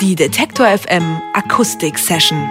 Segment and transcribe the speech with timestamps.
[0.00, 2.48] Die Detektor FM Akustik Session.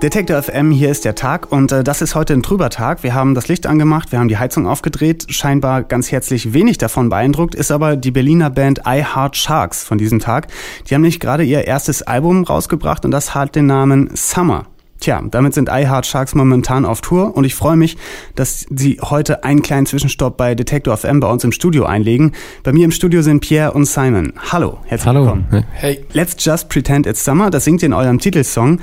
[0.00, 3.02] Detektor FM, hier ist der Tag und äh, das ist heute ein trüber Tag.
[3.02, 5.26] Wir haben das Licht angemacht, wir haben die Heizung aufgedreht.
[5.28, 9.98] Scheinbar ganz herzlich wenig davon beeindruckt ist aber die Berliner Band I Heart Sharks von
[9.98, 10.46] diesem Tag.
[10.88, 14.66] Die haben nämlich gerade ihr erstes Album rausgebracht und das hat den Namen Summer.
[15.00, 17.96] Tja, damit sind I Heart Sharks momentan auf Tour und ich freue mich,
[18.34, 22.32] dass sie heute einen kleinen Zwischenstopp bei Detector FM bei uns im Studio einlegen.
[22.64, 24.34] Bei mir im Studio sind Pierre und Simon.
[24.52, 25.20] Hallo, herzlich Hallo.
[25.20, 25.64] willkommen.
[25.72, 26.04] Hey.
[26.12, 28.78] Let's Just Pretend It's Summer, das singt ihr in eurem Titelsong.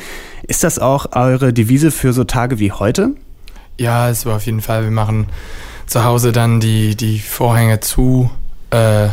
[0.48, 3.12] Ist das auch eure Devise für so Tage wie heute?
[3.78, 4.86] Ja, es war auf jeden Fall.
[4.86, 5.28] Wir machen
[5.86, 8.32] zu Hause dann die, die Vorhänge zu,
[8.72, 9.10] äh,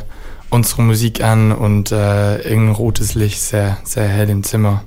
[0.48, 4.84] unsere Musik an und äh, irgendein rotes Licht sehr, sehr hell im Zimmer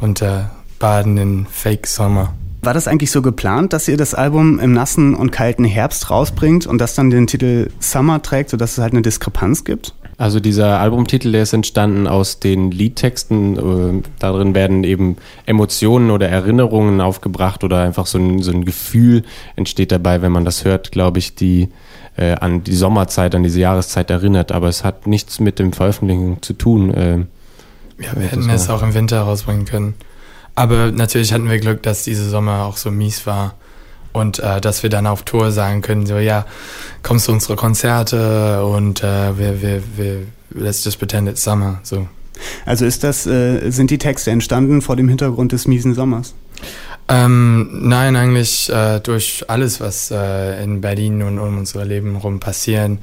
[0.00, 0.42] und äh,
[0.78, 2.34] baden in Fake Sommer.
[2.62, 6.66] War das eigentlich so geplant, dass ihr das Album im nassen und kalten Herbst rausbringt
[6.66, 9.94] und das dann den Titel Summer trägt, sodass es halt eine Diskrepanz gibt?
[10.18, 14.00] Also dieser Albumtitel, der ist entstanden aus den Liedtexten.
[14.00, 19.24] Äh, darin werden eben Emotionen oder Erinnerungen aufgebracht oder einfach so ein, so ein Gefühl
[19.56, 21.68] entsteht dabei, wenn man das hört, glaube ich, die
[22.16, 24.52] äh, an die Sommerzeit, an diese Jahreszeit erinnert.
[24.52, 26.94] Aber es hat nichts mit dem Veröffentlichen zu tun.
[26.94, 27.18] Äh,
[28.02, 29.94] ja, wir hätten es auch im Winter rausbringen können.
[30.56, 33.54] Aber natürlich hatten wir Glück, dass diese Sommer auch so mies war.
[34.12, 36.46] Und äh, dass wir dann auf Tour sagen können, so ja,
[37.02, 41.80] kommst zu unsere Konzerte und äh, wir, wir, wir, let's just pretend it's summer.
[41.82, 42.08] So.
[42.64, 46.34] Also ist das, äh, sind die Texte entstanden vor dem Hintergrund des miesen Sommers?
[47.08, 52.40] Ähm, nein, eigentlich äh, durch alles, was äh, in Berlin und um unser Leben rum
[52.40, 53.00] passieren.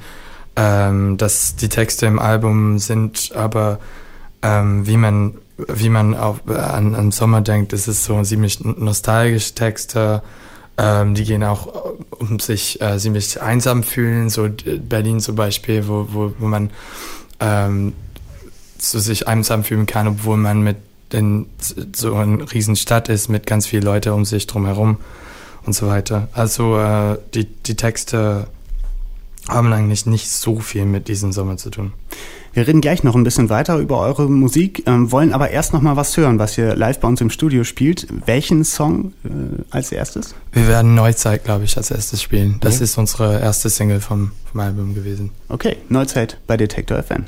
[0.56, 3.80] Ähm, dass die Texte im Album sind, aber
[4.42, 9.54] ähm, wie man wie man auch an, an Sommer denkt, ist es so ziemlich nostalgische
[9.54, 10.22] Texte.
[10.76, 16.08] Ähm, die gehen auch um sich äh, ziemlich einsam fühlen, so Berlin zum Beispiel, wo,
[16.10, 16.70] wo, wo man
[17.38, 17.92] ähm,
[18.78, 20.76] so sich einsam fühlen kann, obwohl man mit
[21.12, 21.46] in
[21.94, 24.98] so einer riesen Stadt ist mit ganz vielen Leuten um sich drumherum
[25.64, 26.28] und so weiter.
[26.32, 28.48] Also äh, die, die Texte
[29.48, 31.92] haben eigentlich nicht so viel mit diesem Sommer zu tun.
[32.54, 35.80] Wir reden gleich noch ein bisschen weiter über eure Musik, ähm, wollen aber erst noch
[35.80, 38.06] mal was hören, was ihr live bei uns im Studio spielt.
[38.26, 39.28] Welchen Song äh,
[39.70, 40.36] als erstes?
[40.52, 42.58] Wir werden Neuzeit, glaube ich, als erstes spielen.
[42.60, 42.84] Das okay.
[42.84, 45.30] ist unsere erste Single vom, vom Album gewesen.
[45.48, 47.24] Okay, Neuzeit bei Detektor FM.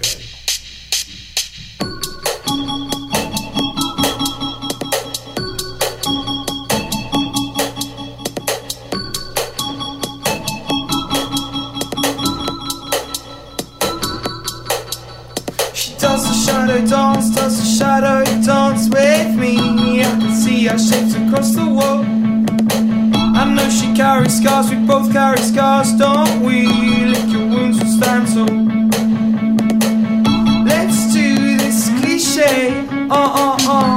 [32.69, 33.96] Uh uh, uh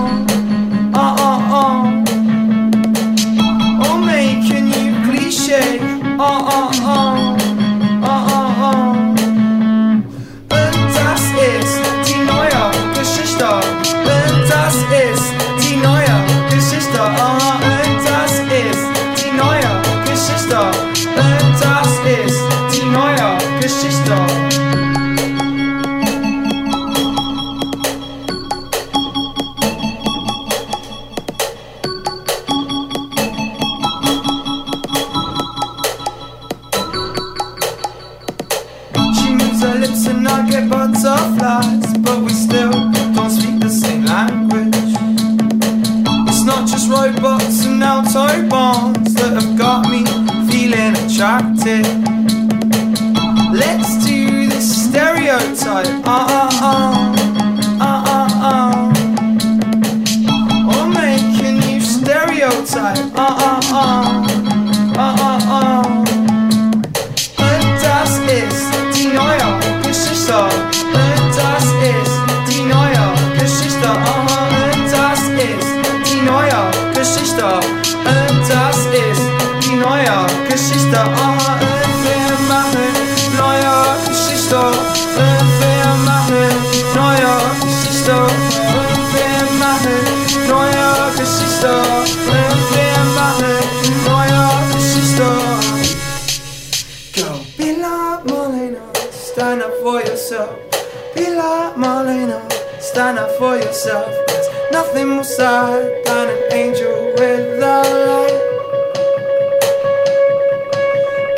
[101.79, 102.39] Marlena,
[102.81, 104.11] stand up for yourself.
[104.27, 108.39] There's nothing more sad than an angel without light.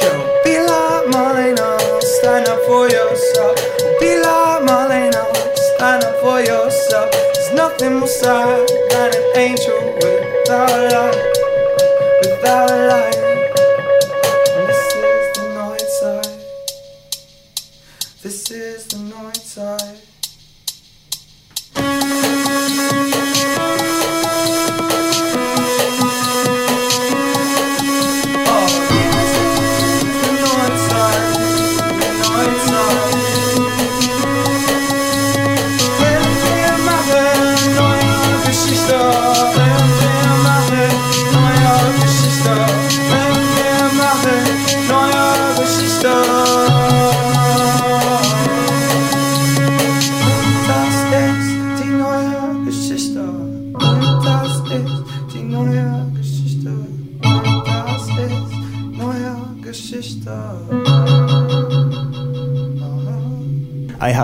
[0.01, 0.11] Go,
[0.43, 3.55] be like Marlena, stand up for yourself.
[3.99, 5.23] Be like Marlena,
[5.75, 7.11] stand up for yourself.
[7.11, 11.21] There's nothing more sad than an angel without light.
[12.23, 13.21] Without light.
[18.23, 20.10] This is the night side.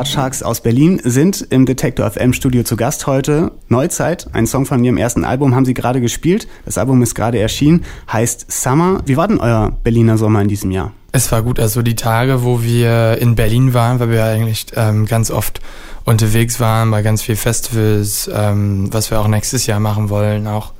[0.07, 3.51] Sharks aus Berlin sind im Detector FM Studio zu Gast heute.
[3.67, 6.47] Neuzeit, ein Song von ihrem ersten Album haben sie gerade gespielt.
[6.65, 9.01] Das Album ist gerade erschienen, heißt Summer.
[9.05, 10.93] Wie war denn euer Berliner Sommer in diesem Jahr?
[11.11, 15.05] Es war gut, also die Tage, wo wir in Berlin waren, weil wir eigentlich ähm,
[15.05, 15.59] ganz oft
[16.05, 20.71] unterwegs waren bei ganz vielen Festivals, ähm, was wir auch nächstes Jahr machen wollen, auch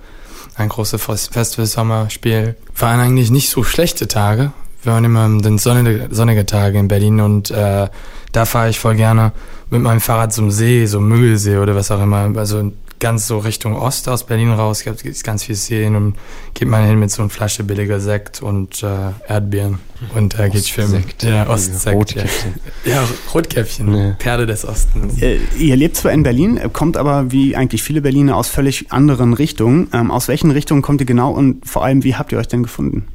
[0.55, 1.01] ein großes
[1.31, 4.53] Festival-Sommerspiel, waren eigentlich nicht so schlechte Tage.
[4.83, 7.89] Wir waren immer den sonnige, sonnige Tage in Berlin und äh,
[8.31, 9.31] da fahre ich voll gerne
[9.69, 12.31] mit meinem Fahrrad zum See, so Müggelsee oder was auch immer.
[12.37, 16.15] Also ganz so Richtung Ost aus Berlin raus gibt es ganz viel Seen und
[16.53, 18.87] geht man hin mit so einer Flasche billiger Sekt und äh,
[19.27, 19.79] Erdbeeren
[20.15, 20.89] und äh, geht schwimmen.
[20.89, 21.23] Sekt.
[21.23, 21.95] Ja, Ostsekt.
[21.95, 22.55] Rotkäppchen.
[22.85, 24.13] Ja, ja Rotkäppchen, Nee.
[24.17, 25.21] Perle des Ostens.
[25.21, 29.33] Äh, Ihr lebt zwar in Berlin, kommt aber wie eigentlich viele Berliner aus völlig anderen
[29.33, 29.89] Richtungen.
[29.93, 32.63] Ähm, aus welchen Richtungen kommt ihr genau und vor allem, wie habt ihr euch denn
[32.63, 33.07] gefunden?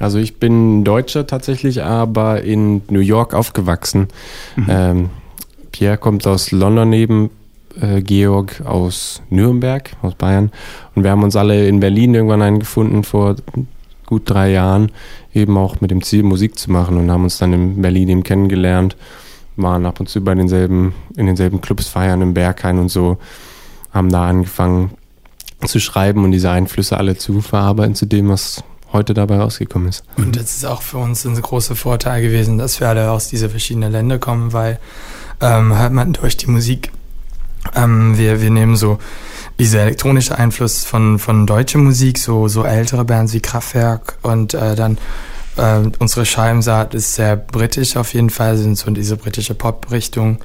[0.00, 4.08] Also ich bin Deutscher tatsächlich, aber in New York aufgewachsen.
[4.68, 5.10] Ähm,
[5.70, 7.30] Pierre kommt aus London neben
[7.80, 10.50] äh, Georg aus Nürnberg, aus Bayern.
[10.94, 13.36] Und wir haben uns alle in Berlin irgendwann eingefunden vor
[14.06, 14.90] gut drei Jahren,
[15.34, 18.22] eben auch mit dem Ziel, Musik zu machen und haben uns dann in Berlin eben
[18.24, 18.96] kennengelernt,
[19.56, 23.18] waren ab und zu bei denselben, in denselben Clubs feiern im Berghain und so,
[23.92, 24.90] haben da angefangen
[25.64, 30.04] zu schreiben und diese Einflüsse alle zu verarbeiten zu dem, was heute dabei rausgekommen ist.
[30.16, 33.48] Und das ist auch für uns ein großer Vorteil gewesen, dass wir alle aus diese
[33.48, 34.78] verschiedenen Länder kommen, weil
[35.40, 36.90] ähm, hört man durch die Musik,
[37.74, 38.98] ähm, wir, wir nehmen so
[39.58, 44.74] dieser elektronische Einfluss von, von deutscher Musik, so, so ältere Bands wie Kraftwerk und äh,
[44.74, 44.98] dann
[45.56, 50.38] äh, unsere Scheibensaat ist sehr britisch auf jeden Fall, sind so in diese britische Pop-Richtung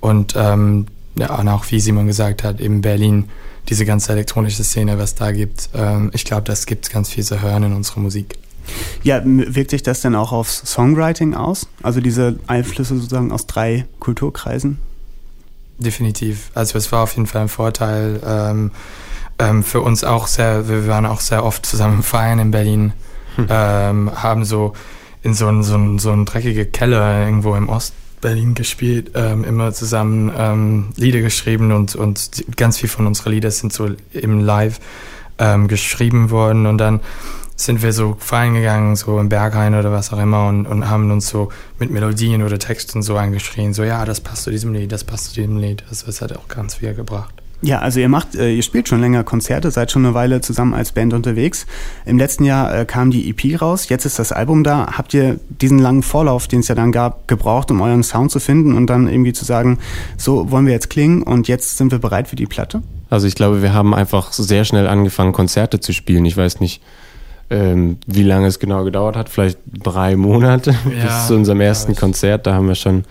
[0.00, 0.86] und ähm,
[1.16, 3.28] ja, und auch wie Simon gesagt hat, eben Berlin,
[3.68, 5.68] diese ganze elektronische Szene, was da gibt.
[5.74, 8.38] Ähm, ich glaube, das gibt ganz viel zu hören in unserer Musik.
[9.02, 11.68] Ja, wirkt sich das denn auch aufs Songwriting aus?
[11.82, 14.78] Also diese Einflüsse sozusagen aus drei Kulturkreisen?
[15.78, 16.50] Definitiv.
[16.54, 18.20] Also es war auf jeden Fall ein Vorteil.
[18.26, 18.70] Ähm,
[19.38, 22.92] ähm, für uns auch sehr, wir waren auch sehr oft zusammen feiern in Berlin,
[23.48, 24.72] ähm, haben so
[25.22, 27.68] in so einen so einen- so einen dreckige Keller irgendwo im
[28.18, 33.50] Ostberlin gespielt, ähm, immer zusammen ähm, Lieder geschrieben und, und ganz viel von unseren Lieder
[33.50, 34.80] sind so im Live
[35.38, 37.00] ähm, geschrieben worden und dann
[37.54, 41.10] sind wir so feiern gegangen, so im Berghain oder was auch immer und, und haben
[41.12, 44.90] uns so mit Melodien oder Texten so angeschrien, so ja, das passt zu diesem Lied,
[44.90, 45.84] das passt zu diesem Lied.
[45.88, 47.34] Also es hat auch ganz viel gebracht.
[47.60, 50.74] Ja, also ihr macht, äh, ihr spielt schon länger Konzerte, seid schon eine Weile zusammen
[50.74, 51.66] als Band unterwegs.
[52.06, 54.92] Im letzten Jahr äh, kam die EP raus, jetzt ist das Album da.
[54.96, 58.38] Habt ihr diesen langen Vorlauf, den es ja dann gab, gebraucht, um euren Sound zu
[58.38, 59.78] finden und dann irgendwie zu sagen,
[60.16, 62.82] so wollen wir jetzt klingen und jetzt sind wir bereit für die Platte?
[63.10, 66.24] Also ich glaube, wir haben einfach sehr schnell angefangen, Konzerte zu spielen.
[66.26, 66.80] Ich weiß nicht,
[67.50, 71.96] ähm, wie lange es genau gedauert hat, vielleicht drei Monate Ja, bis zu unserem ersten.
[71.96, 72.46] Konzert.
[72.46, 73.04] Da haben wir schon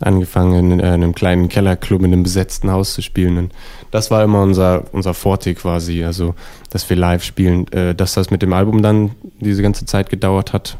[0.00, 3.36] angefangen, in äh, einem kleinen Kellerclub in einem besetzten Haus zu spielen.
[3.36, 3.52] Und
[3.90, 6.34] das war immer unser, unser Forte quasi, also
[6.70, 7.70] dass wir live spielen.
[7.72, 10.78] Äh, dass das mit dem Album dann diese ganze Zeit gedauert hat,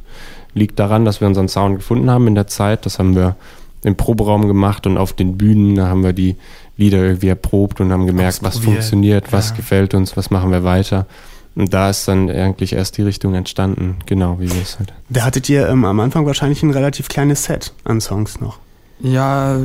[0.55, 2.87] liegt daran, dass wir unseren Sound gefunden haben in der Zeit.
[2.87, 3.37] Das haben wir
[3.83, 6.37] im Proberaum gemacht und auf den Bühnen, da haben wir die
[6.77, 9.57] Lieder irgendwie erprobt und haben gemerkt, was funktioniert, was ja.
[9.57, 11.07] gefällt uns, was machen wir weiter.
[11.55, 14.93] Und da ist dann eigentlich erst die Richtung entstanden, genau wie wir es halt.
[15.09, 18.59] Da hattet ihr ähm, am Anfang wahrscheinlich ein relativ kleines Set an Songs noch.
[19.03, 19.61] Ja,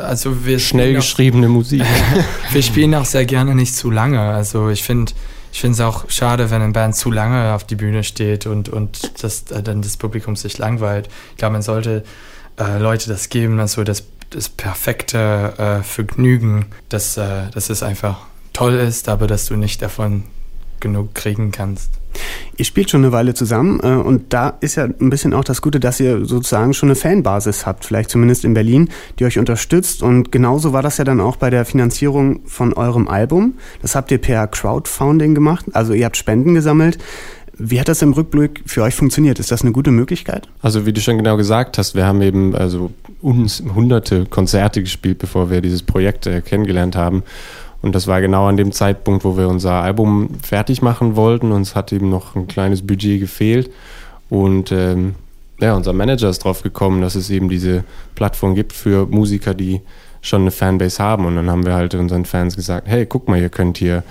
[0.00, 1.82] also wir Schnell spielen auch- geschriebene Musik.
[2.52, 4.20] Wir spielen auch sehr gerne nicht zu lange.
[4.20, 5.12] Also ich finde
[5.52, 8.68] ich finde es auch schade, wenn eine Band zu lange auf die Bühne steht und,
[8.68, 11.08] und das, äh, dann das Publikum sich langweilt.
[11.32, 12.04] Ich glaube, man sollte
[12.58, 18.18] äh, Leute das geben, also das, das perfekte äh, Vergnügen, dass, äh, dass es einfach
[18.52, 20.24] toll ist, aber dass du nicht davon
[20.80, 21.90] genug kriegen kannst.
[22.56, 25.62] Ihr spielt schon eine Weile zusammen äh, und da ist ja ein bisschen auch das
[25.62, 30.02] Gute, dass ihr sozusagen schon eine Fanbasis habt, vielleicht zumindest in Berlin, die euch unterstützt.
[30.02, 33.54] Und genauso war das ja dann auch bei der Finanzierung von eurem Album.
[33.82, 36.98] Das habt ihr per Crowdfunding gemacht, also ihr habt Spenden gesammelt.
[37.60, 39.40] Wie hat das im Rückblick für euch funktioniert?
[39.40, 40.48] Ist das eine gute Möglichkeit?
[40.62, 45.18] Also wie du schon genau gesagt hast, wir haben eben also uns hunderte Konzerte gespielt,
[45.18, 47.24] bevor wir dieses Projekt äh, kennengelernt haben.
[47.80, 51.52] Und das war genau an dem Zeitpunkt, wo wir unser Album fertig machen wollten.
[51.52, 53.70] Uns hat eben noch ein kleines Budget gefehlt.
[54.28, 55.14] Und ähm,
[55.60, 59.80] ja, unser Manager ist drauf gekommen, dass es eben diese Plattform gibt für Musiker, die
[60.20, 61.24] schon eine Fanbase haben.
[61.26, 64.02] Und dann haben wir halt unseren Fans gesagt, hey, guck mal, ihr könnt hier,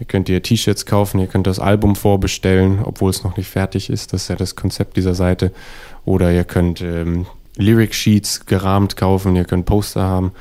[0.00, 3.90] ihr könnt hier T-Shirts kaufen, ihr könnt das Album vorbestellen, obwohl es noch nicht fertig
[3.90, 4.14] ist.
[4.14, 5.52] Das ist ja das Konzept dieser Seite.
[6.06, 7.26] Oder ihr könnt ähm,
[7.56, 10.32] Lyric Sheets gerahmt kaufen, ihr könnt Poster haben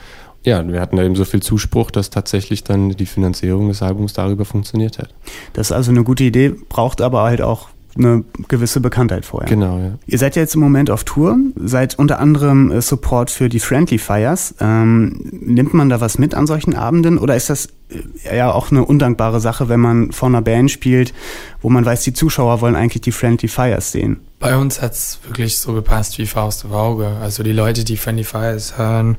[0.44, 4.14] ja, wir hatten da eben so viel Zuspruch, dass tatsächlich dann die Finanzierung des Albums
[4.14, 5.14] darüber funktioniert hat.
[5.54, 9.50] Das ist also eine gute Idee, braucht aber halt auch eine gewisse Bekanntheit vorher.
[9.50, 9.92] Genau, ja.
[10.06, 13.60] Ihr seid ja jetzt im Moment auf Tour, seid unter anderem äh, Support für die
[13.60, 14.56] Friendly Fires.
[14.60, 18.72] Ähm, nimmt man da was mit an solchen Abenden oder ist das äh, ja auch
[18.72, 21.14] eine undankbare Sache, wenn man vor einer Band spielt,
[21.62, 24.22] wo man weiß, die Zuschauer wollen eigentlich die Friendly Fires sehen?
[24.40, 27.08] Bei uns hat es wirklich so gepasst wie Faust auf Auge.
[27.22, 29.18] Also die Leute, die Friendly Fires hören,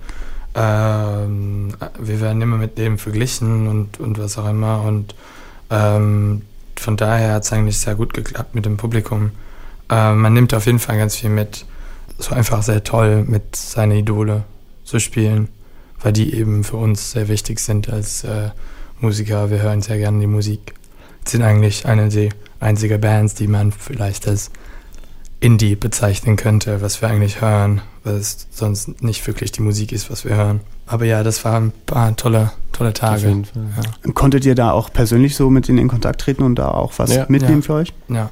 [0.54, 4.82] ähm, wir werden immer mit dem verglichen und, und was auch immer.
[4.82, 5.14] Und
[5.71, 6.42] ähm,
[6.76, 9.30] von daher hat es eigentlich sehr gut geklappt mit dem Publikum.
[9.90, 11.64] Äh, man nimmt auf jeden Fall ganz viel mit.
[12.18, 14.44] Es war einfach sehr toll, mit seinen Idole
[14.85, 15.49] zu spielen,
[16.00, 18.50] weil die eben für uns sehr wichtig sind als äh,
[19.00, 19.50] Musiker.
[19.50, 20.75] Wir hören sehr gerne die Musik.
[21.26, 22.30] sind eigentlich eine der
[22.61, 24.50] einzigen Bands, die man vielleicht als
[25.42, 30.11] Indie bezeichnen könnte, was wir eigentlich hören, weil es sonst nicht wirklich die Musik ist,
[30.11, 30.61] was wir hören.
[30.87, 33.42] Aber ja, das waren ein paar tolle, tolle Tage.
[33.54, 34.12] Ja.
[34.12, 37.12] Konntet ihr da auch persönlich so mit denen in Kontakt treten und da auch was
[37.12, 37.26] ja.
[37.28, 37.62] mitnehmen ja.
[37.62, 37.92] für euch?
[38.08, 38.30] Ja.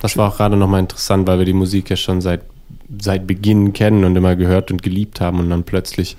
[0.00, 2.40] Das war auch gerade nochmal interessant, weil wir die Musik ja schon seit,
[2.98, 6.16] seit Beginn kennen und immer gehört und geliebt haben und dann plötzlich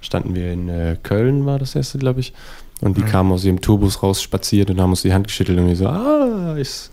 [0.00, 2.32] standen wir in äh, Köln, war das erste, glaube ich.
[2.80, 3.06] Und die mhm.
[3.06, 5.88] kamen aus ihrem Tourbus raus spaziert und haben uns die Hand geschüttelt und ich so,
[5.88, 6.92] ah, ist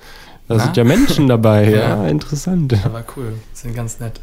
[0.50, 0.64] da Na?
[0.64, 2.74] sind ja Menschen dabei, ja, ja interessant.
[2.84, 4.20] Aber cool, sind ganz nett.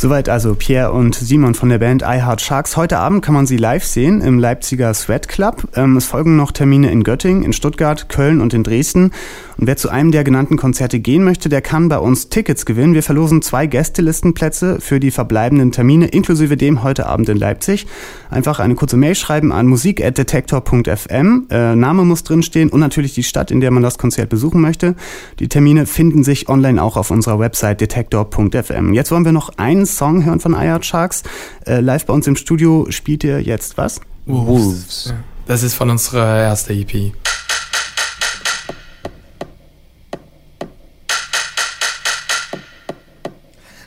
[0.00, 2.76] Soweit also Pierre und Simon von der Band I Heart Sharks.
[2.76, 5.64] Heute Abend kann man sie live sehen im Leipziger Sweat Club.
[5.74, 9.10] Ähm, es folgen noch Termine in Göttingen, in Stuttgart, Köln und in Dresden.
[9.56, 12.94] Und wer zu einem der genannten Konzerte gehen möchte, der kann bei uns Tickets gewinnen.
[12.94, 17.88] Wir verlosen zwei Gästelistenplätze für die verbleibenden Termine, inklusive dem heute Abend in Leipzig.
[18.30, 21.46] Einfach eine kurze Mail schreiben an musik.detektor.fm.
[21.50, 24.94] Äh, Name muss drinstehen und natürlich die Stadt, in der man das Konzert besuchen möchte.
[25.40, 28.94] Die Termine finden sich online auch auf unserer Website detektor.fm.
[28.94, 31.22] Jetzt wollen wir noch einen Song hören von Ayat Sharks.
[31.66, 34.00] Äh, live bei uns im Studio spielt ihr jetzt was?
[34.26, 35.14] Wolves.
[35.46, 37.12] Das ist von unserer ersten EP.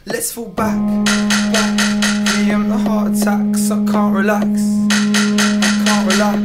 [0.06, 0.78] Let's fall back,
[1.54, 1.78] back.
[2.26, 3.70] Preempt the heart attacks.
[3.70, 6.40] I can't relax, I can't relax.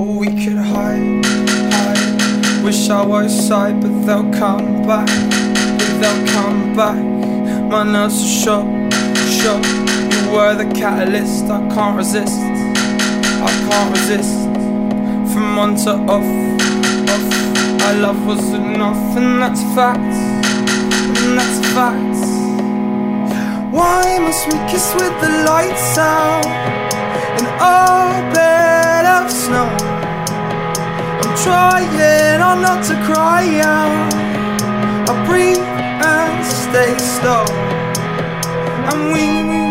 [0.00, 1.24] Or we could hide,
[1.72, 2.64] hide.
[2.64, 7.29] Wish I was side, but they'll come back, but they'll come back.
[7.70, 8.66] My nerves are shook,
[9.38, 9.64] shook.
[9.64, 12.40] You were the catalyst, I can't resist.
[13.46, 14.34] I can't resist.
[15.32, 16.26] From on to off,
[17.14, 17.26] off.
[17.84, 20.14] Our love was enough, and that's a fact.
[21.22, 22.16] And that's a fact.
[23.72, 26.46] Why must we kiss with the lights out?
[27.38, 29.70] In our bed of snow.
[31.22, 31.80] I'm trying
[32.60, 34.12] not to cry out.
[35.08, 35.79] I breathe
[36.44, 37.44] stay slow.
[38.90, 39.69] And we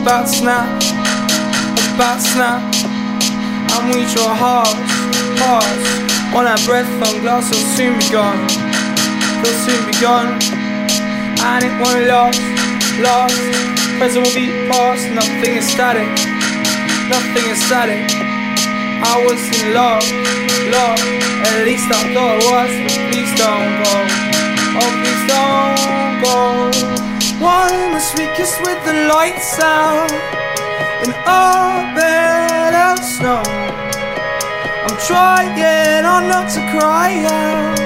[0.00, 0.64] about snap,
[1.94, 2.64] about snap.
[3.76, 4.72] And we draw hearts,
[5.36, 5.86] hearts
[6.32, 8.40] on our breath on glass will soon be gone,
[9.44, 10.40] will soon be gone.
[11.44, 12.40] And it won't last,
[13.04, 13.36] last.
[14.00, 16.08] Present will be past, nothing is static,
[17.12, 18.08] nothing is static.
[19.04, 20.04] I was in love,
[20.72, 21.00] love.
[21.44, 23.94] At least I thought I was, but please don't go.
[24.80, 27.09] Oh, please don't go.
[27.40, 30.12] Why must we kiss with the lights out
[31.02, 33.42] in our bed of snow?
[34.84, 37.80] I'm trying on not to cry out.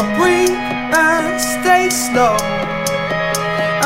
[0.00, 2.36] I breathe and stay slow.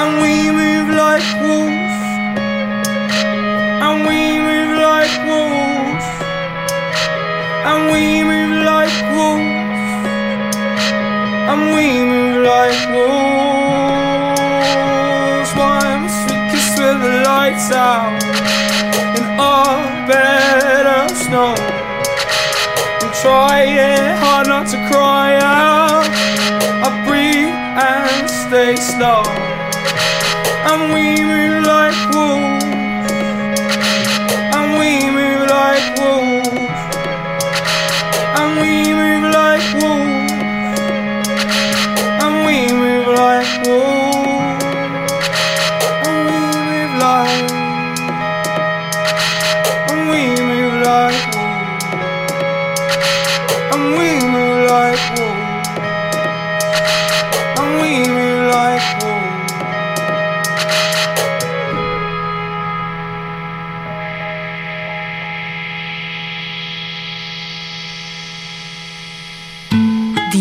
[0.00, 2.00] And we move like wolves.
[3.84, 6.08] And we move like wolves.
[7.68, 9.90] And we move like wolves.
[11.52, 13.59] And we move like wolves.
[16.99, 18.23] The lights out?
[19.16, 21.54] In our bed of snow.
[23.02, 26.09] I'm trying hard not to cry out.
[26.87, 29.23] I breathe and stay slow.
[30.70, 31.23] And we